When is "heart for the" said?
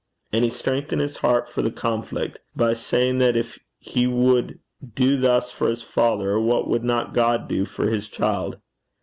1.17-1.69